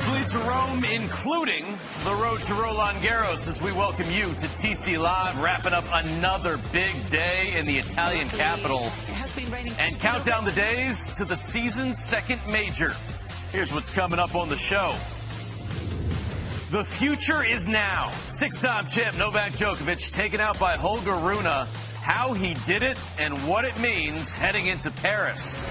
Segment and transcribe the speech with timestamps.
[0.00, 5.40] to Rome, including the road to Roland Garros, as we welcome you to TC Live,
[5.40, 8.90] wrapping up another big day in the Italian capital.
[9.78, 12.94] And count down the days to the season's second major.
[13.52, 14.94] Here's what's coming up on the show.
[16.70, 18.10] The future is now.
[18.28, 21.46] Six time champ Novak Djokovic taken out by Holger Rune.
[22.02, 25.70] How he did it and what it means heading into Paris.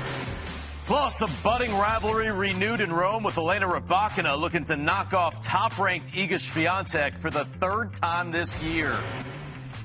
[0.86, 6.12] Plus, a budding rivalry renewed in Rome with Elena Rybakina looking to knock off top-ranked
[6.14, 8.96] Iga Swiatek for the third time this year.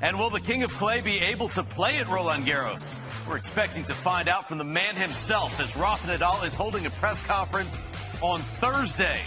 [0.03, 3.01] And will the King of Clay be able to play at Roland Garros?
[3.27, 6.91] We're expecting to find out from the man himself as Rafa Nadal is holding a
[6.91, 7.83] press conference
[8.21, 9.21] on Thursday.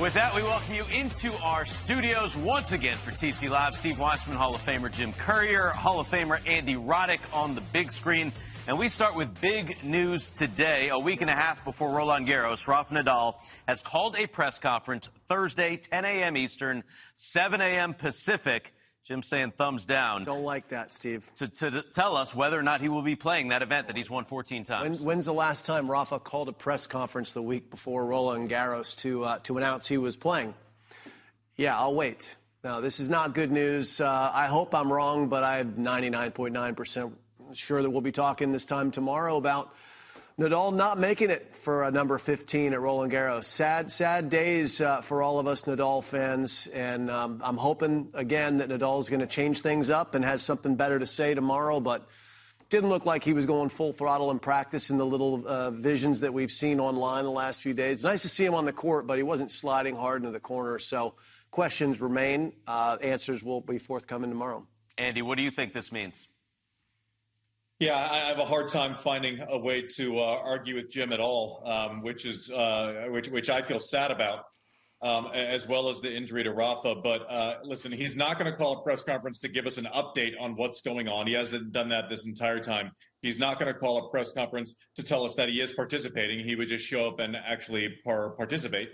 [0.00, 3.76] With that, we welcome you into our studios once again for TC Live.
[3.76, 7.92] Steve Weissman, Hall of Famer Jim Courier, Hall of Famer Andy Roddick on the big
[7.92, 8.32] screen.
[8.66, 10.88] And we start with big news today.
[10.88, 13.34] A week and a half before Roland Garros, Rafa Nadal
[13.68, 16.34] has called a press conference Thursday, 10 a.m.
[16.34, 16.82] Eastern,
[17.16, 17.92] 7 a.m.
[17.92, 18.72] Pacific.
[19.04, 20.22] Jim saying thumbs down.
[20.22, 21.30] Don't like that, Steve.
[21.36, 24.08] To, to, tell us whether or not he will be playing that event that he's
[24.08, 25.00] won 14 times.
[25.00, 28.96] When, when's the last time Rafa called a press conference the week before Roland Garros
[29.00, 30.54] to, uh, to announce he was playing?
[31.58, 32.34] Yeah, I'll wait.
[32.62, 34.00] Now, this is not good news.
[34.00, 37.12] Uh, I hope I'm wrong, but I'm 99.9%
[37.56, 39.74] sure that we'll be talking this time tomorrow about
[40.38, 43.44] Nadal not making it for a number 15 at Roland Garros.
[43.44, 48.58] Sad, sad days uh, for all of us Nadal fans, and um, I'm hoping again
[48.58, 51.78] that Nadal is going to change things up and has something better to say tomorrow.
[51.78, 52.08] But
[52.68, 56.20] didn't look like he was going full throttle in practice in the little uh, visions
[56.20, 58.02] that we've seen online the last few days.
[58.02, 60.80] Nice to see him on the court, but he wasn't sliding hard into the corner.
[60.80, 61.14] So
[61.52, 62.54] questions remain.
[62.66, 64.66] Uh, answers will be forthcoming tomorrow.
[64.98, 66.26] Andy, what do you think this means?
[67.80, 71.18] Yeah, I have a hard time finding a way to uh, argue with Jim at
[71.18, 74.44] all, um, which is uh, which, which I feel sad about,
[75.02, 76.94] um, as well as the injury to Rafa.
[76.94, 79.86] But uh, listen, he's not going to call a press conference to give us an
[79.86, 81.26] update on what's going on.
[81.26, 82.92] He hasn't done that this entire time.
[83.22, 86.38] He's not going to call a press conference to tell us that he is participating.
[86.44, 88.90] He would just show up and actually par- participate.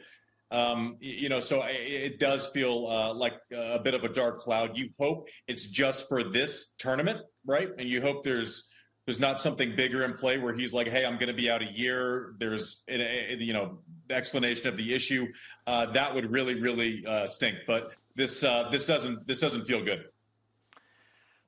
[0.51, 4.77] Um, you know, so it does feel uh, like a bit of a dark cloud.
[4.77, 7.69] You hope it's just for this tournament, right?
[7.79, 8.69] And you hope there's
[9.07, 11.63] there's not something bigger in play where he's like, "Hey, I'm going to be out
[11.63, 13.79] a year." There's you know
[14.11, 15.27] explanation of the issue.
[15.67, 17.59] Uh, that would really, really uh, stink.
[17.67, 20.05] But this uh, this doesn't this doesn't feel good.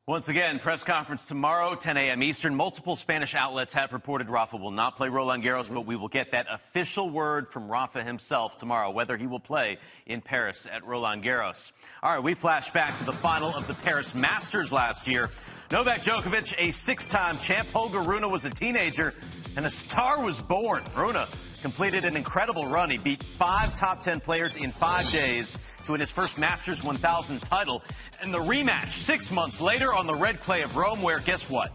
[0.09, 2.25] Once again, press conference tomorrow, 10 a.m.
[2.25, 2.57] Eastern.
[2.57, 6.33] Multiple Spanish outlets have reported Rafa will not play Roland Garros, but we will get
[6.33, 11.23] that official word from Rafa himself tomorrow, whether he will play in Paris at Roland
[11.23, 11.71] Garros.
[12.03, 15.31] All right, we flash back to the final of the Paris Masters last year.
[15.73, 17.67] Novak Djokovic, a six-time champ.
[17.73, 19.15] Holger Rune was a teenager,
[19.57, 20.85] and a star was born.
[20.95, 21.17] Rune
[21.63, 22.91] completed an incredible run.
[22.91, 25.57] He beat five top 10 players in five days
[25.87, 27.83] to win his first Masters 1000 title.
[28.21, 31.75] And the rematch six months later on the red clay of Rome, where guess what?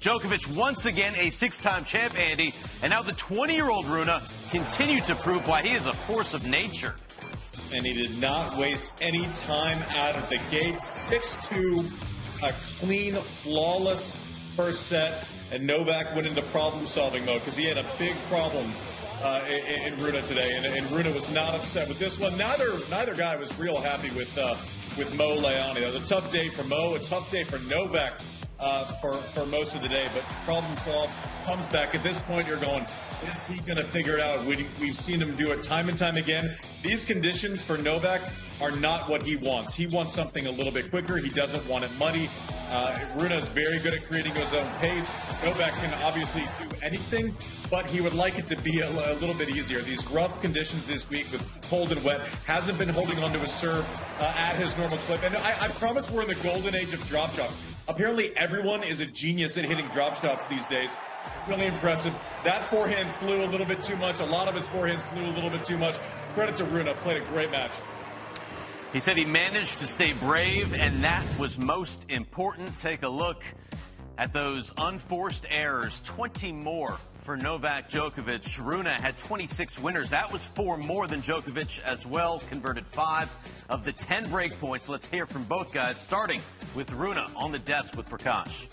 [0.00, 4.08] Djokovic once again a six-time champ, Andy, and now the 20-year-old Rune
[4.48, 6.94] continued to prove why he is a force of nature.
[7.74, 10.76] And he did not waste any time out of the gate.
[10.76, 12.13] 6-2,
[12.44, 14.16] a clean, flawless
[14.56, 18.72] first set, and Novak went into problem-solving mode because he had a big problem
[19.22, 22.36] uh, in, in Rune today, and, and Rune was not upset with this one.
[22.36, 24.56] Neither neither guy was real happy with uh,
[24.98, 25.82] with Mo Lahyani.
[25.82, 28.20] It was a tough day for Mo, a tough day for Novak
[28.58, 31.14] uh, for for most of the day, but problem solved.
[31.46, 32.86] Comes back at this point, you're going.
[33.28, 34.44] Is he going to figure it out?
[34.44, 36.56] We, we've seen him do it time and time again.
[36.82, 38.20] These conditions for Novak
[38.60, 39.74] are not what he wants.
[39.74, 41.16] He wants something a little bit quicker.
[41.16, 42.28] He doesn't want it muddy.
[42.70, 45.12] Uh, Rune is very good at creating his own pace.
[45.44, 47.34] Novak can obviously do anything,
[47.70, 49.80] but he would like it to be a, a, little bit easier.
[49.80, 53.86] These rough conditions this week with cold and wet hasn't been holding onto his serve
[54.20, 55.22] uh, at his normal clip.
[55.24, 57.56] And I, I, promise we're in the golden age of drop shots.
[57.88, 60.90] Apparently, everyone is a genius at hitting drop shots these days.
[61.46, 62.14] Really impressive.
[62.42, 64.20] That forehand flew a little bit too much.
[64.20, 65.98] A lot of his forehands flew a little bit too much.
[66.34, 67.72] Credit to Rune, Played a great match.
[68.92, 72.78] He said he managed to stay brave, and that was most important.
[72.80, 73.44] Take a look
[74.16, 78.64] at those unforced errors 20 more for Novak Djokovic.
[78.64, 80.10] Rune had 26 winners.
[80.10, 83.30] That was four more than Djokovic as well, converted five
[83.68, 84.88] of the 10 break points.
[84.88, 86.40] Let's hear from both guys, starting
[86.74, 88.66] with Rune on the desk with Prakash.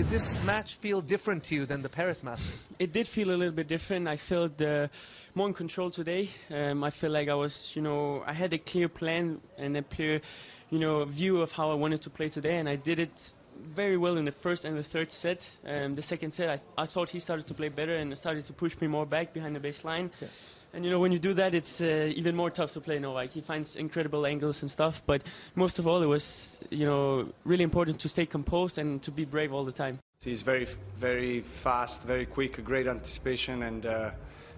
[0.00, 2.70] Did this match feel different to you than the Paris Masters?
[2.78, 4.08] It did feel a little bit different.
[4.08, 4.88] I felt uh,
[5.34, 6.30] more in control today.
[6.50, 9.82] Um, I feel like I was, you know, I had a clear plan and a
[9.82, 10.22] clear,
[10.70, 13.98] you know, view of how I wanted to play today, and I did it very
[13.98, 15.46] well in the first and the third set.
[15.66, 18.54] Um, the second set, I, I, thought he started to play better and started to
[18.54, 20.08] push me more back behind the baseline.
[20.18, 20.28] Yeah.
[20.72, 23.30] And you know, when you do that, it's uh, even more tough to play Novak.
[23.30, 25.02] He finds incredible angles and stuff.
[25.04, 25.22] But
[25.56, 29.24] most of all, it was you know really important to stay composed and to be
[29.24, 29.98] brave all the time.
[30.22, 34.10] He's very, very fast, very quick, great anticipation, and uh,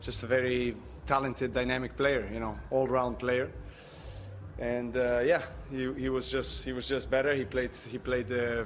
[0.02, 0.74] just a very
[1.06, 2.28] talented, dynamic player.
[2.32, 3.50] You know, all-round player.
[4.58, 7.34] And uh, yeah, he, he was just he was just better.
[7.34, 8.64] He played he played uh,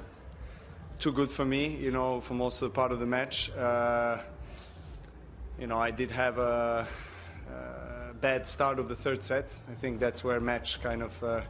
[0.99, 3.51] too good for me, you know, for most of the part of the match.
[3.51, 4.17] Uh,
[5.59, 6.87] you know, I did have a, a,
[8.21, 9.55] bad start of the third set.
[9.69, 11.41] I think that's where match kind of uh,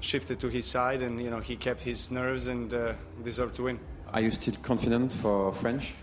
[0.00, 3.64] shifted to his side, and you know, he kept his nerves and uh, deserved to
[3.64, 3.78] win.
[4.12, 5.94] Are you still confident for French?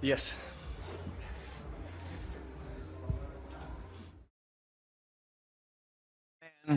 [0.00, 0.34] Yes.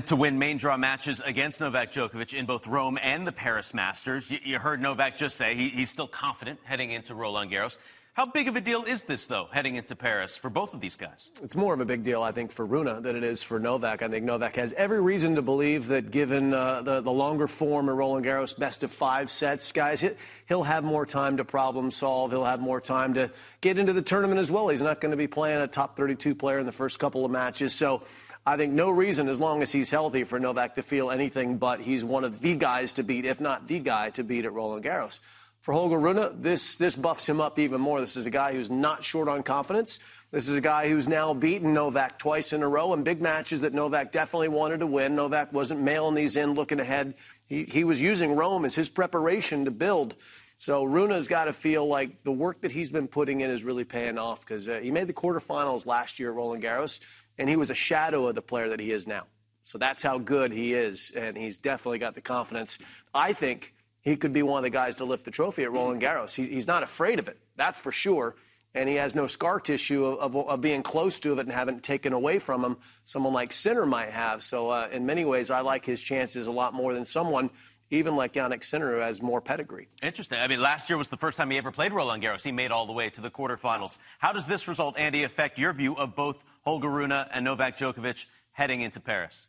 [0.06, 4.30] to win main draw matches against Novak Djokovic in both Rome and the Paris Masters.
[4.30, 7.78] You, you heard Novak just say he, he's still confident heading into Roland Garros.
[8.14, 10.98] How big of a deal is this, though, heading into Paris for both of these
[10.98, 11.30] guys?
[11.42, 14.02] It's more of a big deal, I think, for Rune than it is for Novak.
[14.02, 17.88] I think Novak has every reason to believe that given uh, the, the longer form
[17.88, 20.04] of Roland Garros, best of five sets, guys,
[20.48, 22.32] he'll have more time to problem solve.
[22.32, 24.68] He'll have more time to get into the tournament as well.
[24.68, 27.32] He's not going to be playing a top 32 player in the first couple of
[27.32, 27.74] matches.
[27.74, 28.02] So
[28.46, 31.80] I think no reason, as long as he's healthy, for Novak to feel anything but
[31.80, 34.84] he's one of the guys to beat, if not the guy to beat at Roland
[34.84, 35.20] Garros.
[35.62, 38.00] For Holger Rune, this, this buffs him up even more.
[38.00, 40.00] This is a guy who's not short on confidence.
[40.32, 43.62] This is a guy who's now beaten Novak twice in a row in big matches
[43.62, 45.16] that Novak definitely wanted to win.
[45.16, 47.16] Novak wasn't mailing these in looking ahead.
[47.48, 50.16] He, he was using Rome as his preparation to build.
[50.56, 53.86] So Rune's got to feel like the work that he's been putting in is really
[53.86, 57.00] paying off because uh, he made the quarterfinals last year at Roland Garros
[57.38, 59.26] and he was a shadow of the player that he is now.
[59.64, 62.80] So that's how good he is, and he's definitely got the confidence.
[63.14, 63.74] I think
[64.10, 66.34] he could be one of the guys to lift the trophy at Roland Garros.
[66.34, 68.36] He, he's not afraid of it, that's for sure.
[68.76, 71.80] And he has no scar tissue of, of, of, being close to it and having
[71.80, 72.78] taken away from him.
[73.04, 74.44] Someone like Sinner might have.
[74.44, 77.50] So, uh, in many ways, I like his chances a lot more than someone
[77.92, 79.88] even like Jannik Sinner, who has more pedigree.
[80.04, 80.40] Interesting.
[80.40, 82.44] I mean, last year was the first time he ever played Roland Garros.
[82.44, 83.98] He made all the way to the quarterfinals.
[84.20, 88.26] How does this result, Andy, affect your view of both Holger Rune and Novak Djokovic
[88.52, 89.48] heading into Paris?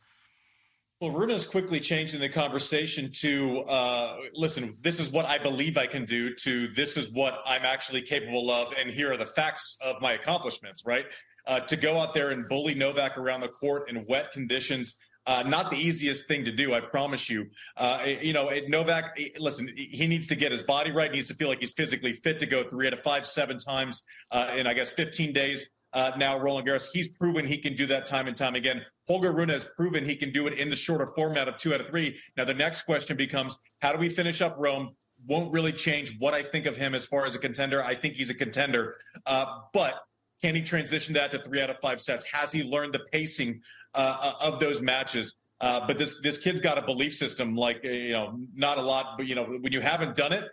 [1.00, 5.78] Well, Rune is quickly changing the conversation to uh, listen, this is what I believe
[5.78, 9.24] I can do, to this is what I'm actually capable of, and here are the
[9.24, 11.06] facts of my accomplishments, right?
[11.46, 15.42] Uh, to go out there and bully Novak around the court in wet conditions, uh,
[15.46, 17.46] not the easiest thing to do, I promise you.
[17.78, 21.10] Uh, you know, Novak, listen, he needs to get his body right.
[21.10, 23.56] He needs to feel like he's physically fit to go three out of five, seven
[23.56, 24.02] times
[24.32, 26.88] uh, in, I guess, 15 days uh, now Roland Garros.
[26.92, 28.82] He's proven he can do that time and time again.
[29.08, 31.80] Holger Rune has proven he can do it in the shorter format of two out
[31.80, 32.18] of three.
[32.36, 34.94] Now the next question becomes, how do we finish up Rome?
[35.26, 37.82] Won't really change what I think of him as far as a contender.
[37.82, 40.00] I think he's a contender, uh, but
[40.40, 42.24] can he transition that to three out of five sets?
[42.32, 43.60] Has he learned the pacing
[43.94, 45.36] uh, of those matches?
[45.60, 49.18] Uh, but this this kid's got a belief system like you know not a lot,
[49.18, 50.48] but you know when you haven't done it,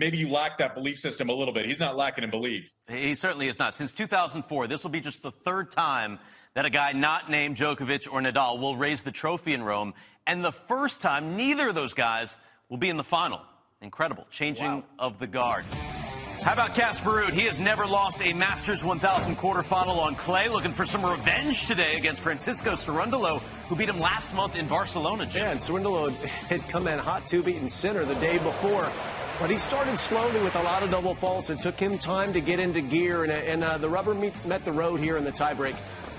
[0.00, 1.66] maybe you lack that belief system a little bit.
[1.66, 2.72] He's not lacking in belief.
[2.88, 3.76] He certainly is not.
[3.76, 6.18] Since 2004, this will be just the third time
[6.54, 9.94] that a guy not named Djokovic or Nadal will raise the trophy in Rome,
[10.26, 12.36] and the first time neither of those guys
[12.68, 13.42] will be in the final.
[13.82, 14.26] Incredible.
[14.30, 14.84] Changing wow.
[14.98, 15.64] of the guard.
[16.42, 17.32] How about Casper Ruud?
[17.34, 20.48] He has never lost a Masters 1000 quarterfinal on clay.
[20.48, 25.26] Looking for some revenge today against Francisco Cerundolo, who beat him last month in Barcelona.
[25.26, 25.42] Jim.
[25.42, 26.10] Yeah, and Cerundolo
[26.48, 28.90] had come in hot two beaten Sinner the day before.
[29.40, 31.48] But he started slowly with a lot of double faults.
[31.48, 34.66] It took him time to get into gear, and, and uh, the rubber meet, met
[34.66, 35.74] the road here in the tiebreak.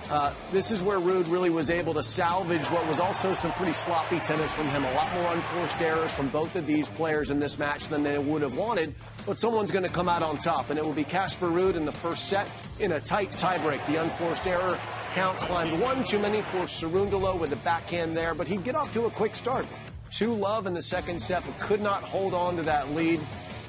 [0.09, 3.73] Uh, this is where Ruud really was able to salvage what was also some pretty
[3.73, 4.83] sloppy tennis from him.
[4.83, 8.17] A lot more unforced errors from both of these players in this match than they
[8.17, 8.95] would have wanted.
[9.27, 11.85] But someone's going to come out on top, and it will be Casper Ruud in
[11.85, 12.49] the first set
[12.79, 13.85] in a tight tiebreak.
[13.85, 14.79] The unforced error
[15.13, 18.91] count climbed one too many for Cerundolo with the backhand there, but he'd get off
[18.93, 19.67] to a quick start.
[20.11, 23.19] Two love in the second set, but could not hold on to that lead.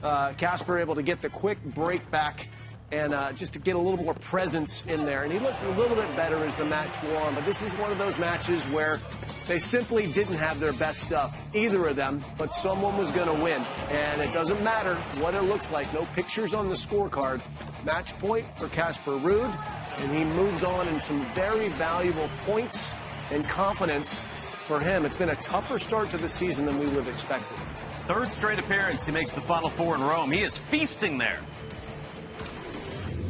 [0.02, 2.48] Uh, Casper able to get the quick break back
[2.90, 5.22] and uh, just to get a little more presence in there.
[5.22, 7.34] And he looked a little bit better as the match wore on.
[7.34, 8.98] But this is one of those matches where
[9.46, 13.42] They simply didn't have their best stuff, either of them, but someone was going to
[13.42, 13.60] win.
[13.90, 17.40] And it doesn't matter what it looks like, no pictures on the scorecard.
[17.84, 19.52] Match point for Casper Ruud,
[19.98, 22.94] and he moves on in some very valuable points
[23.32, 24.24] and confidence
[24.62, 25.04] for him.
[25.04, 27.58] It's been a tougher start to the season than we would have expected.
[28.06, 30.30] Third straight appearance, he makes the Final Four in Rome.
[30.32, 31.38] He is feasting there.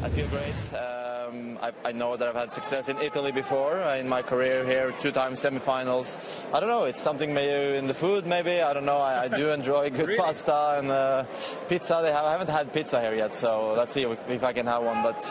[0.02, 0.54] I feel great.
[0.74, 4.66] Um, I, I, know that I've had success in Italy before uh, in my career
[4.66, 6.18] here, two times semifinals.
[6.52, 8.60] I don't know, it's something maybe in the food, maybe.
[8.60, 8.98] I don't know.
[8.98, 10.16] I, I do enjoy good really?
[10.16, 11.24] pasta and uh,
[11.68, 12.00] pizza.
[12.02, 14.66] They have, I haven't had pizza here yet, so let's see if, if I can
[14.66, 15.02] have one.
[15.02, 15.22] But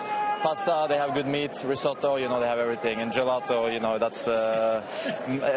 [0.42, 3.98] pasta, they have good meat, risotto, you know, they have everything, and gelato, you know,
[3.98, 4.84] that's the.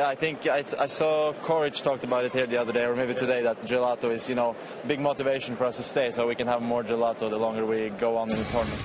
[0.07, 3.15] I think I, I saw Coric talked about it here the other day, or maybe
[3.15, 4.55] today, that gelato is, you know,
[4.87, 7.89] big motivation for us to stay, so we can have more gelato the longer we
[7.91, 8.83] go on in the tournament.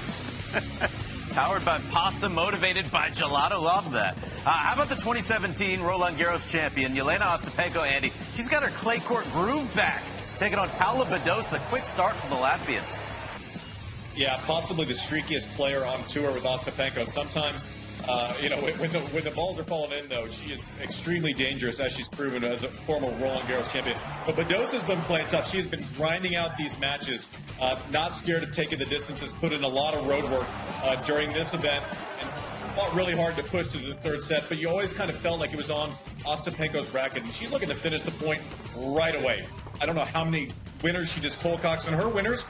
[1.35, 3.61] Powered by pasta, motivated by gelato.
[3.61, 4.17] Love that.
[4.45, 8.11] Uh, how about the 2017 Roland Garros champion, Jelena Ostapenko, Andy?
[8.33, 10.01] She's got her clay court groove back,
[10.37, 11.59] taking on Paula Badosa.
[11.69, 12.83] Quick start for the Latvian.
[14.15, 17.07] Yeah, possibly the streakiest player on tour with Ostapenko.
[17.07, 17.69] Sometimes,
[18.07, 21.31] uh, you know, when the, when the balls are falling in, though, she is extremely
[21.31, 23.97] dangerous, as she's proven as a former Roland Garros champion.
[24.25, 25.49] But Badosa's been playing tough.
[25.49, 27.29] She's been grinding out these matches,
[27.61, 30.47] uh, not scared of taking the distances, put in a lot of road work
[30.83, 31.83] uh, during this event,
[32.19, 32.29] and
[32.75, 34.43] fought really hard to push to the third set.
[34.49, 35.91] But you always kind of felt like it was on
[36.25, 38.41] Ostapenko's racket, and she's looking to finish the point
[38.75, 39.45] right away.
[39.79, 40.49] I don't know how many
[40.83, 42.45] winners she just cold cocks, and her winners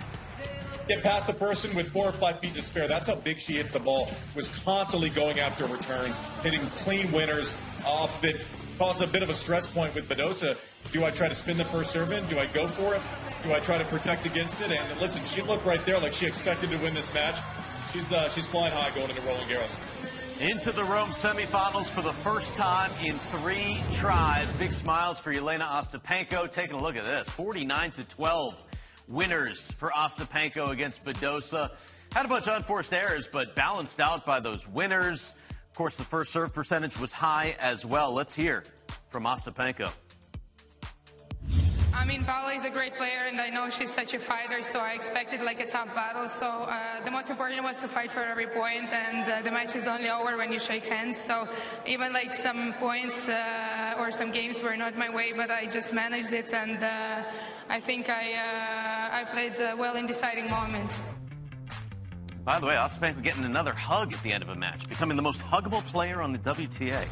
[0.90, 2.88] get past the person with four or five feet to spare.
[2.88, 4.10] That's how big she hits the ball.
[4.36, 7.56] Was constantly going after returns, hitting clean winners
[7.86, 8.44] off that
[8.80, 10.58] caused a bit of a stress point with Badosa.
[10.92, 12.26] Do I try to spin the first serve in?
[12.28, 13.02] Do I go for it?
[13.44, 14.72] Do I try to protect against it?
[14.72, 17.40] And listen, she looked right there like she expected to win this match.
[17.94, 19.80] She's uh, she's flying high going into Roland Garros.
[20.42, 24.52] Into the Rome semifinals for the first time in three tries.
[24.54, 26.50] Big smiles for Jelena Ostapenko.
[26.50, 28.69] Taking a look at this, 49 to 12
[29.10, 31.72] winners for Ostapenko against Badosa.
[32.14, 35.36] Had a bunch of unforced errors, but balanced out by those winners.
[35.70, 38.14] Of course, the first serve percentage was high as well.
[38.14, 38.64] Let's hear
[39.10, 39.92] from Ostapenko.
[42.00, 44.80] I mean, Paula is a great player, and I know she's such a fighter, so
[44.80, 46.30] I expected like a tough battle.
[46.30, 49.76] So uh, the most important was to fight for every point, and uh, the match
[49.76, 51.18] is only over when you shake hands.
[51.18, 51.46] So
[51.86, 55.94] even like some points uh, or some games were not my way, but I just
[55.94, 57.24] managed it, and uh,
[57.68, 61.04] I think I uh, I played uh, well in deciding moments.
[62.50, 65.22] By the way, Ostapenko getting another hug at the end of a match, becoming the
[65.22, 67.06] most huggable player on the WTA.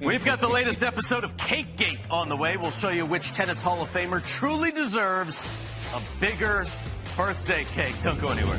[0.00, 2.56] We've got the latest episode of Cake Gate on the way.
[2.56, 5.46] We'll show you which tennis Hall of Famer truly deserves
[5.94, 6.64] a bigger
[7.18, 7.94] birthday cake.
[8.02, 8.58] Don't go anywhere.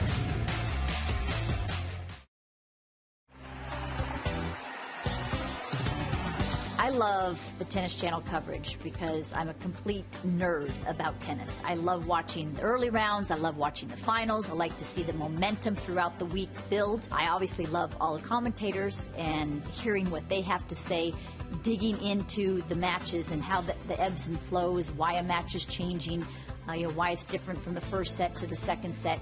[6.87, 11.59] I love the Tennis Channel coverage because I'm a complete nerd about tennis.
[11.65, 15.03] I love watching the early rounds, I love watching the finals, I like to see
[15.03, 17.05] the momentum throughout the week build.
[17.11, 21.13] I obviously love all the commentators and hearing what they have to say,
[21.61, 25.65] digging into the matches and how the, the ebbs and flows, why a match is
[25.65, 26.25] changing,
[26.69, 29.19] uh, you know, why it's different from the first set to the second set.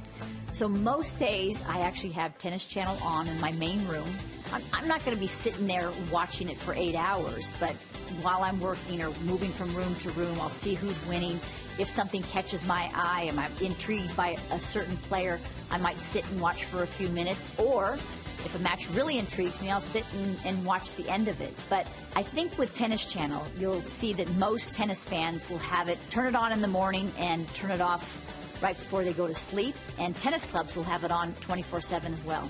[0.54, 4.16] So most days I actually have Tennis Channel on in my main room
[4.52, 7.76] I'm, I'm not going to be sitting there watching it for eight hours, but
[8.22, 11.40] while I'm working or moving from room to room, I'll see who's winning.
[11.78, 15.40] If something catches my eye, am I'm intrigued by a certain player,
[15.72, 17.52] I might sit and watch for a few minutes.
[17.58, 17.98] Or
[18.46, 21.54] if a match really intrigues me, I'll sit and, and, watch the end of it.
[21.68, 25.98] But I think with Tennis Channel, you'll see that most tennis fans will have it,
[26.12, 28.22] turn it on in the morning and turn it off
[28.62, 29.76] right before they go to sleep.
[29.98, 32.50] And tennis clubs will have it on 24 7 as well.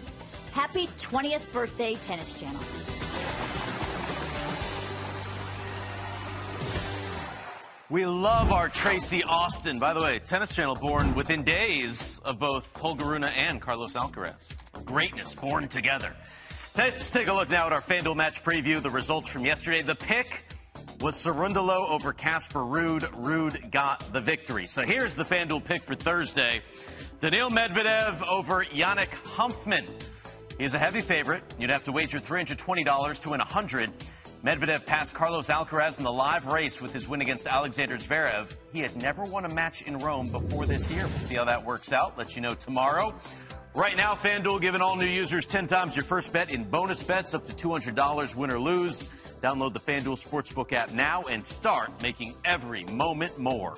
[0.56, 2.62] Happy 20th birthday, Tennis Channel.
[7.90, 9.80] We love our Tracy Austin.
[9.80, 14.56] By the way, Tennis Channel born within days of both Holger Rune and Carlos Alcaraz.
[14.86, 16.16] Greatness born together.
[16.78, 18.82] Let's take a look now at our FanDuel match preview.
[18.82, 19.82] The results from yesterday.
[19.82, 20.46] The pick
[21.02, 23.02] was Cerundolo over Casper Ruud.
[23.22, 24.68] Ruud got the victory.
[24.68, 26.62] So here's the FanDuel pick for Thursday.
[27.20, 29.12] Daniil Medvedev over Yannick
[30.56, 30.62] Hanfmann.
[30.62, 31.44] He's a heavy favorite.
[31.60, 33.92] You'd have to wager $320 to win 100
[34.46, 38.56] Medvedev passed Carlos Alcaraz in the live race with his win against Alexander Zverev.
[38.72, 41.08] He had never won a match in Rome before this year.
[41.08, 42.16] We'll see how that works out.
[42.16, 43.16] Let you know tomorrow.
[43.74, 47.34] Right now, FanDuel giving all new users 10 times your first bet in bonus bets
[47.34, 49.06] up to $200 win or lose.
[49.42, 53.76] Download the FanDuel Sportsbook app now and start making every moment more.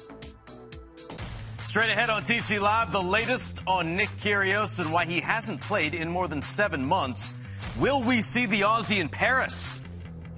[1.68, 5.94] Straight ahead on TC Live, the latest on Nick Kyrgios and why he hasn't played
[5.94, 7.34] in more than seven months.
[7.78, 9.82] Will we see the Aussie in Paris?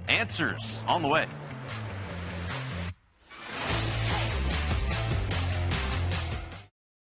[0.08, 1.26] Answers on the way.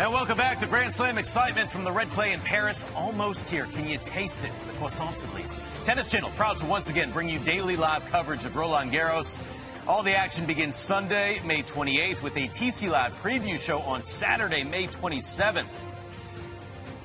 [0.00, 0.60] And welcome back.
[0.60, 3.66] The Grand Slam excitement from the red clay in Paris almost here.
[3.66, 4.52] Can you taste it?
[4.66, 5.58] The croissants, at least.
[5.84, 9.42] Tennis Channel proud to once again bring you daily live coverage of Roland Garros.
[9.86, 14.64] All the action begins Sunday, May 28th, with a TC Live preview show on Saturday,
[14.64, 15.66] May 27th.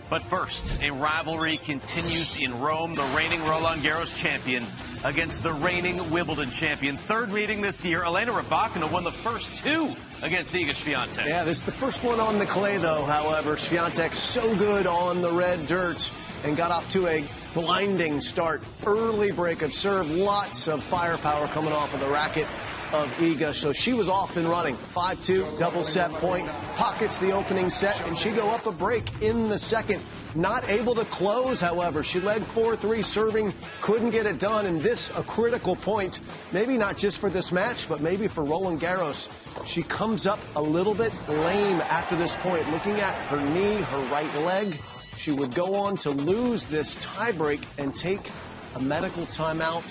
[0.09, 2.95] But first, a rivalry continues in Rome.
[2.95, 4.65] The reigning Roland Garros champion
[5.03, 6.95] against the reigning Wimbledon champion.
[6.95, 8.05] Third meeting this year.
[8.05, 11.25] Elena Rybakina won the first two against Iga Swiatek.
[11.25, 13.03] Yeah, this is the first one on the clay, though.
[13.03, 16.11] However, Swiatek so good on the red dirt
[16.43, 18.63] and got off to a blinding start.
[18.85, 22.47] Early break of serve, lots of firepower coming off of the racket
[22.93, 23.53] of Iga.
[23.53, 24.75] So she was off and running.
[24.75, 29.49] 5-2, double set point, pockets the opening set, and she go up a break in
[29.49, 30.01] the second.
[30.35, 32.03] Not able to close, however.
[32.03, 36.19] She led 4-3 serving, couldn't get it done, and this a critical point,
[36.51, 39.29] maybe not just for this match, but maybe for Roland Garros.
[39.65, 42.69] She comes up a little bit lame after this point.
[42.71, 44.79] Looking at her knee, her right leg,
[45.17, 48.29] she would go on to lose this tiebreak and take
[48.75, 49.83] a medical timeout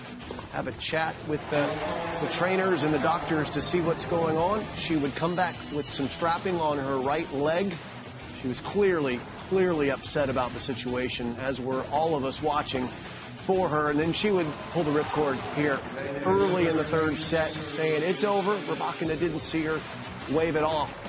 [0.54, 1.68] have a chat with the,
[2.24, 4.64] the, trainers and the doctors to see what's going on.
[4.76, 7.74] She would come back with some strapping on her right leg.
[8.40, 12.86] She was clearly, clearly upset about the situation, as were all of us watching
[13.46, 13.90] for her.
[13.90, 15.78] And then she would pull the ripcord here
[16.24, 18.56] early in the third set, saying it's over.
[18.66, 19.80] Rybakina didn't see her
[20.30, 21.00] wave it off.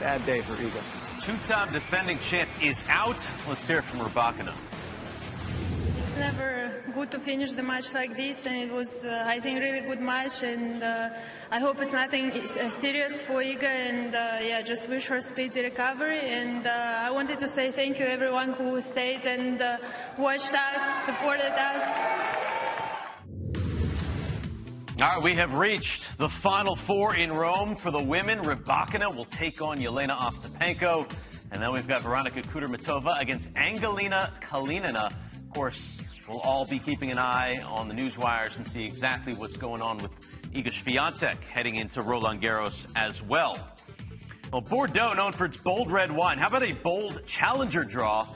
[0.00, 1.24] Bad day for Iga.
[1.24, 3.16] Two-time defending champ is out.
[3.48, 4.54] Let's hear it from Rybakina
[6.18, 6.57] never
[6.98, 10.00] good to finish the match like this, and it was, uh, I think, really good
[10.00, 10.42] match.
[10.42, 11.10] And uh,
[11.48, 13.62] I hope it's nothing uh, serious for Iga.
[13.62, 16.18] And uh, yeah, just wish her speedy recovery.
[16.18, 19.62] And uh, I wanted to say thank you everyone who stayed and
[20.18, 21.82] watched us, supported us.
[25.00, 28.40] All right, we have reached the final four in Rome for the women.
[28.40, 31.08] Rybakina will take on Jelena Ostapenko.
[31.52, 35.12] And then we've got Veronika Kudermetova against Angelina Kalinina.
[35.12, 39.34] Of course, we'll all be keeping an eye on the news wires and see exactly
[39.34, 40.10] what's going on with
[40.52, 43.56] Iga Swiatek heading into Roland Garros as well.
[44.52, 46.38] Well, Bordeaux, known for its bold red wine.
[46.38, 48.26] How about a bold challenger draw?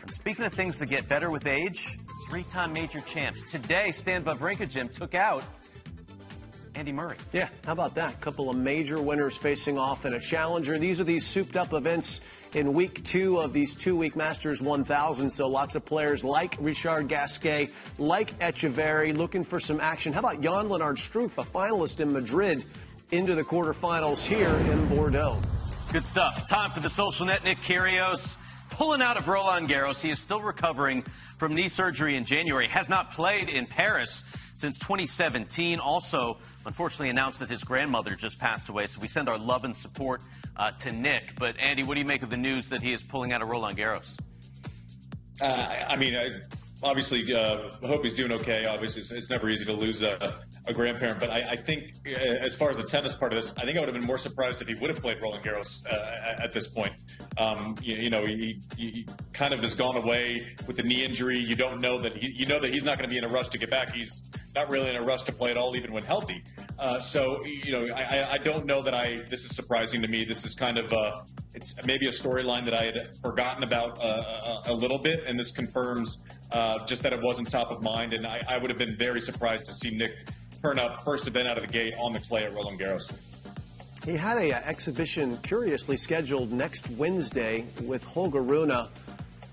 [0.00, 3.44] And speaking of things that get better with age, three-time major champs.
[3.44, 5.44] Today, Stan Wawrinka Jim took out
[6.78, 7.16] Andy Murray.
[7.32, 8.20] Yeah, how about that?
[8.20, 10.78] Couple of major winners facing off in a challenger.
[10.78, 12.20] These are these souped up events
[12.54, 15.28] in week two of these two week Masters 1000.
[15.28, 20.12] So lots of players like Richard Gasquet, like Etcheverry, looking for some action.
[20.12, 22.64] How about Jan Lennard Struff, a finalist in Madrid,
[23.10, 25.36] into the quarterfinals here in Bordeaux?
[25.92, 26.48] Good stuff.
[26.48, 27.42] Time for the social net.
[27.42, 28.36] Nick Kyrgios
[28.70, 30.00] pulling out of Roland Garros.
[30.00, 31.02] He is still recovering
[31.38, 32.68] from knee surgery in January.
[32.68, 34.22] Has not played in Paris
[34.54, 35.78] since 2017.
[35.78, 36.38] Also,
[36.68, 38.86] unfortunately, announced that his grandmother just passed away.
[38.86, 40.22] So we send our love and support
[40.56, 41.34] uh, to Nick.
[41.36, 43.48] But Andy, what do you make of the news that he is pulling out of
[43.50, 44.16] Roland Garros?
[45.40, 46.30] Uh, I mean, I
[46.82, 48.66] obviously uh, hope he's doing okay.
[48.66, 50.34] Obviously, it's, it's never easy to lose a,
[50.66, 53.52] a grandparent, but I, I, think uh, as far as the tennis part of this,
[53.56, 55.86] I think I would have been more surprised if he would have played Roland Garros
[55.86, 56.92] uh, at this point.
[57.38, 61.38] Um, you, you, know, he, he, kind of has gone away with the knee injury.
[61.38, 63.28] You don't know that he, you know that he's not going to be in a
[63.28, 63.94] rush to get back.
[63.94, 64.22] He's
[64.54, 66.42] not really in a rush to play at all, even when healthy.
[66.78, 69.22] Uh, so, you know, I, I, don't know that I.
[69.28, 70.24] This is surprising to me.
[70.24, 71.22] This is kind of uh,
[71.54, 75.38] it's maybe a storyline that I had forgotten about uh, a, a, little bit, and
[75.38, 78.12] this confirms uh, just that it wasn't top of mind.
[78.12, 80.12] And I, I would have been very surprised to see Nick
[80.62, 83.12] turn up first event out of the gate on the clay at Roland Garros.
[84.04, 88.70] He had a, a uh, exhibition curiously scheduled next Wednesday with Holger Rune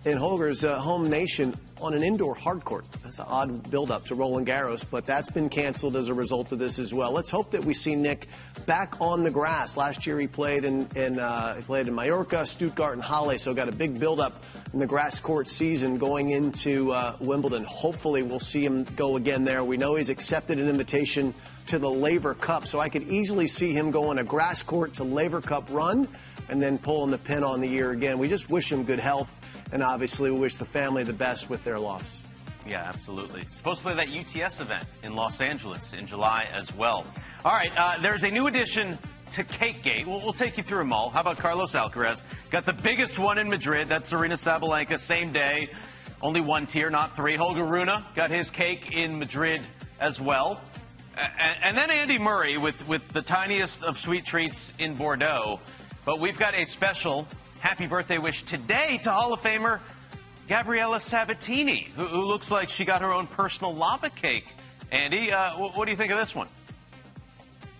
[0.05, 2.85] in Holger's uh, home nation on an indoor hard court.
[3.03, 6.59] That's an odd build-up to Roland Garros, but that's been canceled as a result of
[6.59, 7.11] this as well.
[7.11, 8.27] Let's hope that we see Nick
[8.67, 9.75] back on the grass.
[9.75, 13.53] Last year he played in, in uh, he played in Mallorca, Stuttgart, and Halle, so
[13.55, 17.63] got a big build-up in the grass court season going into uh, Wimbledon.
[17.63, 19.63] Hopefully we'll see him go again there.
[19.63, 21.33] We know he's accepted an invitation
[21.67, 25.03] to the Laver Cup, so I could easily see him going a grass court to
[25.03, 26.07] Laver Cup run
[26.47, 28.19] and then pulling the pin on the year again.
[28.19, 29.31] We just wish him good health
[29.75, 32.21] and obviously we wish the family the best with their loss.
[32.65, 33.43] Yeah, absolutely.
[33.49, 37.05] Supposed to play that UTS event in Los Angeles in July as well.
[37.43, 38.97] All right, uh, there's a new addition
[39.33, 40.05] to Cakegate.
[40.05, 41.09] We'll, we'll take you through them all.
[41.09, 42.23] How about Carlos Alcaraz?
[42.51, 43.89] Got the biggest one in Madrid.
[43.89, 45.67] That's Aryna Sabalenka, same day.
[46.21, 47.35] Only one tier, not three.
[47.35, 49.61] Holger Rune got his cake in Madrid
[49.99, 50.61] as well.
[51.17, 55.59] And, and then Andy Murray with, with the tiniest of sweet treats in Bordeaux.
[56.05, 57.27] But we've got a special
[57.65, 59.79] happy birthday wish today to Hall of Famer
[60.47, 64.45] Gabriela Sabatini, who, who looks like she got her own personal lava cake.
[64.91, 66.47] Andy, uh, what, what do you think of this one?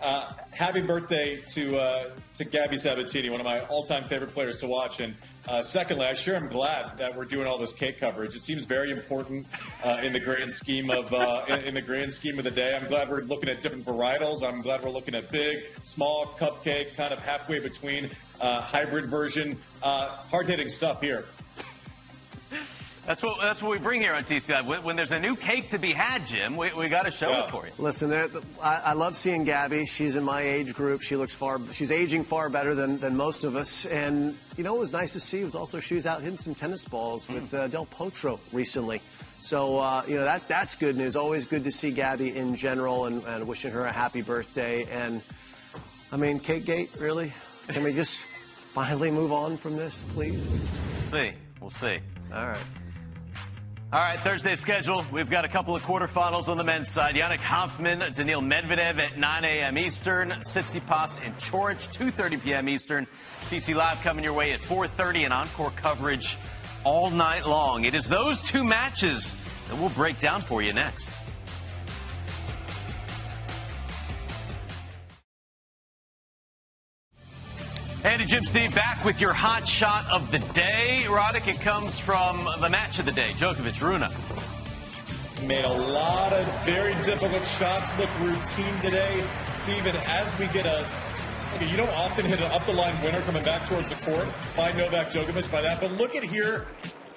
[0.02, 4.68] Uh, happy birthday to uh, to Gabby Sabatini, one of my all-time favorite players to
[4.68, 5.00] watch.
[5.00, 5.16] And
[5.48, 8.36] uh, secondly, I sure am glad that we're doing all this cake coverage.
[8.36, 9.48] It seems very important
[9.84, 12.76] uh, in the grand scheme of uh, in, in, the grand scheme of the day.
[12.76, 14.44] I'm glad we're looking at different varietals.
[14.44, 18.10] I'm glad we're looking at big, small, cupcake, kind of halfway between
[18.42, 19.58] uh, hybrid version.
[19.82, 21.26] Hard hitting stuff here.
[23.06, 25.70] That's what that's what we bring here on TC When, when there's a new cake
[25.70, 27.46] to be had, Jim, we, we got to show yeah.
[27.46, 27.72] it for you.
[27.78, 28.12] Listen,
[28.62, 29.86] I, I, love seeing Gabby.
[29.86, 31.04] She's in my age group.
[31.04, 31.62] She looks far.
[31.72, 33.86] She's aging far better than, than most of us.
[33.86, 36.56] And you know, it was nice to see was also she was out hitting some
[36.56, 39.02] tennis balls with uh, Del Potro recently.
[39.40, 41.16] So uh, you know that that's good news.
[41.16, 44.86] Always good to see Gabby in general, and, and wishing her a happy birthday.
[44.86, 45.22] And
[46.12, 47.32] I mean, Cake Gate, really?
[47.68, 48.26] Can we just
[48.74, 50.38] finally move on from this, please?
[50.40, 51.32] We'll see.
[51.62, 52.00] We'll see.
[52.34, 52.58] All right.
[53.96, 55.06] All right, Thursday schedule.
[55.10, 57.16] We've got a couple of quarterfinals on the men's side.
[57.16, 59.78] Yannick Hanfmann, Daniil Medvedev at 9 a.m.
[59.78, 60.32] Eastern.
[60.32, 62.68] Tsitsipas and Coric, 2.30 p.m.
[62.68, 63.08] Eastern.
[63.50, 66.36] TC Live coming your way at 4.30 and encore coverage
[66.84, 67.86] all night long.
[67.86, 69.34] It is those two matches
[69.70, 71.25] that we'll break down for you next.
[78.06, 81.06] Andy Jim Steve back with your hot shot of the day.
[81.08, 84.06] Roddick, it comes from the match of the day, Djokovic, Rune.
[85.48, 89.26] Made a lot of very difficult shots look routine today.
[89.56, 90.88] Steven, as we get a
[91.56, 94.28] okay, you don't often hit an up the line winner coming back towards the court
[94.56, 96.68] by Novak Djokovic by that, but look at here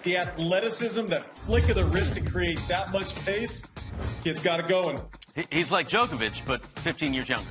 [0.04, 3.62] the athleticism, that flick of the wrist to create that much pace.
[4.00, 4.98] This kid's got it going.
[5.50, 7.50] He's like Djokovic, but 15 years younger.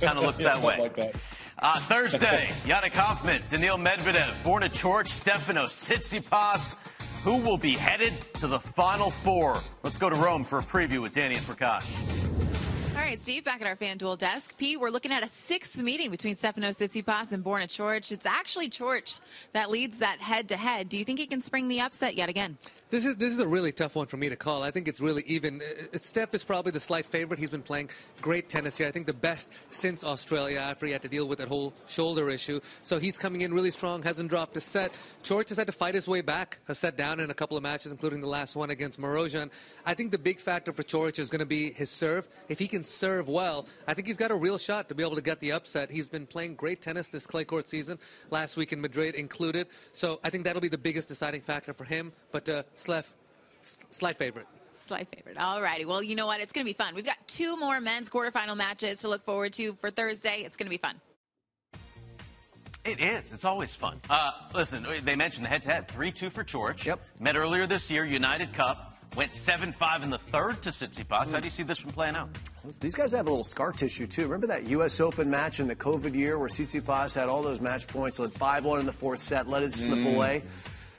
[0.00, 0.80] Kind of looks yeah, that way.
[0.80, 1.14] Like that.
[1.58, 6.76] Uh, Thursday, Yannick Hanfmann, Daniil Medvedev, Borna Coric, Stefanos Tsitsipas.
[7.24, 9.60] Who will be headed to the Final Four?
[9.82, 11.86] Let's go to Rome for a preview with Danny and Prakash.
[12.94, 14.56] All right, Steve, back at our FanDuel desk.
[14.58, 18.12] P, we're looking at a sixth meeting between Stefanos Tsitsipas and Borna Coric.
[18.12, 19.20] It's actually Coric
[19.52, 20.88] that leads that head-to-head.
[20.88, 22.58] Do you think he can spring the upset yet again?
[22.88, 24.62] This is this is a really tough one for me to call.
[24.62, 25.60] I think it's really even.
[25.60, 27.40] Uh, Steph is probably the slight favorite.
[27.40, 27.90] He's been playing
[28.22, 28.86] great tennis here.
[28.86, 32.30] I think the best since Australia after he had to deal with that whole shoulder
[32.30, 32.60] issue.
[32.84, 34.04] So he's coming in really strong.
[34.04, 34.92] Hasn't dropped a set.
[35.24, 36.60] Coric has had to fight his way back.
[36.68, 39.50] Has set down in a couple of matches, including the last one against Marozsan.
[39.84, 42.28] I think the big factor for Coric is going to be his serve.
[42.48, 45.16] If he can serve well, I think he's got a real shot to be able
[45.16, 45.90] to get the upset.
[45.90, 47.98] He's been playing great tennis this clay court season,
[48.30, 49.66] last week in Madrid included.
[49.92, 52.12] So I think that'll be the biggest deciding factor for him.
[52.30, 53.06] But uh, Slef,
[53.62, 54.46] slight favorite.
[54.74, 55.38] Slight favorite.
[55.38, 55.84] All righty.
[55.84, 56.40] Well, you know what?
[56.40, 56.94] It's going to be fun.
[56.94, 60.42] We've got two more men's quarterfinal matches to look forward to for Thursday.
[60.44, 61.00] It's going to be fun.
[62.84, 63.32] It is.
[63.32, 64.00] It's always fun.
[64.08, 65.88] Uh, listen, they mentioned the head-to-head.
[65.88, 66.84] 3-2 for Coric.
[66.84, 67.00] Yep.
[67.18, 68.92] Met earlier this year, United Cup.
[69.16, 71.26] Went 7-5 in the third to Tsitsipas.
[71.26, 71.32] Mm.
[71.32, 72.28] How do you see this one playing out?
[72.80, 74.22] These guys have a little scar tissue, too.
[74.22, 75.00] Remember that U.S.
[75.00, 78.80] Open match in the COVID year where Tsitsipas had all those match points, led 5-1
[78.80, 80.14] in the fourth set, let it slip mm.
[80.14, 80.42] away?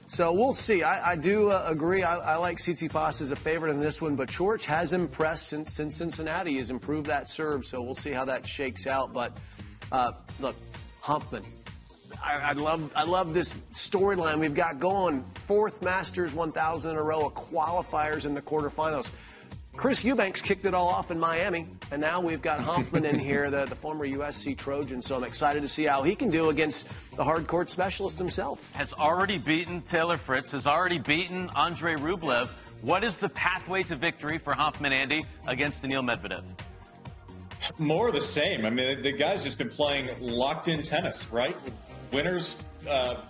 [0.07, 0.83] So we'll see.
[0.83, 2.01] I, I do uh, agree.
[2.01, 5.73] I, I like Tsitsipas as a favorite in this one, but Coric has impressed since,
[5.73, 6.57] since Cincinnati.
[6.57, 9.11] has improved that serve, so we'll see how that shakes out.
[9.11, 9.37] But
[9.91, 10.55] uh, look,
[11.01, 11.43] Hanfmann.
[12.23, 15.25] I, I, love I love this storyline we've got going.
[15.45, 19.11] Fourth Masters 1000 in a row, of qualifiers in the quarterfinals.
[19.77, 23.51] Chris Eubanks kicked it all off in Miami, and now we've got Hanfmann in here,
[23.51, 25.03] the, the former USC Trojan.
[25.03, 28.73] So I'm excited to see how he can do against the hard court specialist himself.
[28.75, 32.47] Has already beaten Taylor Fritz, has already beaten Andre Rublev.
[32.81, 36.43] What is the pathway to victory for Hanfmann Andy against Daniil Medvedev?
[37.77, 38.65] More of the same.
[38.65, 41.55] I mean, the guy's just been playing locked in tennis, right?
[42.11, 43.25] Winners uh,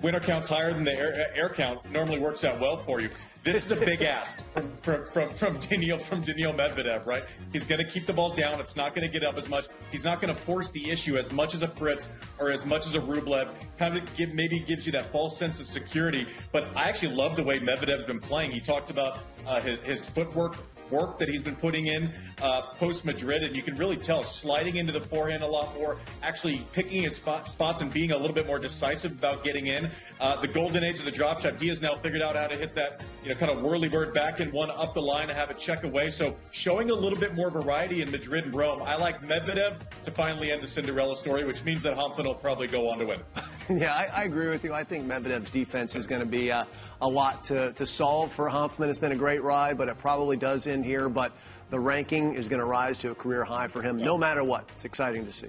[0.00, 3.08] winner counts higher than the air, air count normally works out well for you.
[3.44, 4.38] This is a big ask
[4.80, 7.24] from from from Daniil from Daniil Medvedev, right?
[7.52, 8.60] He's going to keep the ball down.
[8.60, 9.66] It's not going to get up as much.
[9.90, 12.86] He's not going to force the issue as much as a Fritz or as much
[12.86, 13.48] as a Rublev.
[13.78, 16.28] Kind of give, maybe gives you that false sense of security.
[16.52, 18.52] But I actually love the way Medvedev's been playing.
[18.52, 20.56] He talked about uh, his, his footwork
[20.92, 24.76] work that he's been putting in uh, post Madrid, and you can really tell sliding
[24.76, 28.34] into the forehand a lot more, actually picking his spot, spots and being a little
[28.34, 29.90] bit more decisive about getting in.
[30.20, 32.56] Uh, the golden age of the drop shot, he has now figured out how to
[32.56, 35.34] hit that, you know, kind of whirly bird back in one up the line to
[35.34, 36.10] have it check away.
[36.10, 38.82] So showing a little bit more variety in Madrid and Rome.
[38.82, 42.66] I like Medvedev to finally end the Cinderella story, which means that Hanfmann will probably
[42.66, 43.20] go on to win.
[43.70, 44.74] Yeah, I, I, agree with you.
[44.74, 46.64] I think Medvedev's defense is going to be uh,
[47.00, 48.88] a lot to, to solve for Hanfmann.
[48.88, 51.08] It's been a great ride, but it probably does end here.
[51.08, 51.32] But
[51.70, 54.68] the ranking is going to rise to a career high for him, no matter what.
[54.72, 55.46] It's exciting to see.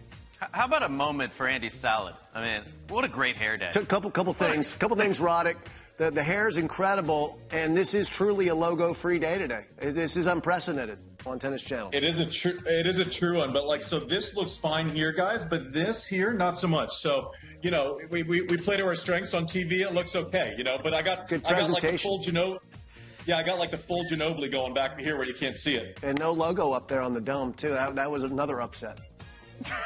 [0.52, 2.16] How about a moment for Andy Salad?
[2.34, 3.70] I mean, what a great hair day.
[3.76, 4.74] A couple, couple things.
[4.74, 5.56] Couple things, Roddick.
[5.98, 9.66] The, the hair is incredible, and this is truly a logo-free day today.
[9.78, 11.92] This is unprecedented on Tennis Channel.
[11.94, 13.54] It is a true, it is a true one.
[13.54, 16.96] But like, so this looks fine here, guys, but this here, not so much.
[16.96, 17.32] So
[17.64, 19.82] you know, we, we, we play to our strengths on TV.
[19.82, 20.78] It looks okay, you know.
[20.84, 22.60] But I got I got like the full Ginobili.
[23.26, 25.98] Yeah, I got like the full Ginobili going back here where you can't see it.
[26.04, 27.70] And no logo up there on the dome too.
[27.70, 29.00] That, that was another upset.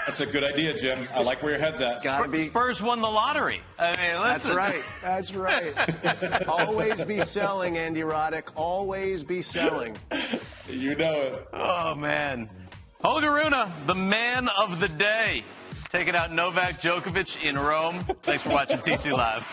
[0.06, 1.08] That's a good idea, Jim.
[1.14, 2.04] I like where your head's at.
[2.04, 2.50] Gotta be.
[2.50, 3.62] Spurs won the lottery.
[3.78, 4.84] I mean, That's right.
[5.02, 6.48] That's right.
[6.48, 8.50] Always be selling, Andy Roddick.
[8.56, 9.98] Always be selling.
[10.70, 11.48] You know it.
[11.54, 12.50] Oh man,
[13.02, 13.54] Holger Rune,
[13.86, 15.44] the man of the day
[15.90, 18.00] taking out Novak Djokovic in Rome.
[18.22, 19.46] Thanks for watching TC Live.